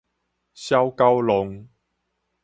[0.55, 1.67] 痟狗浪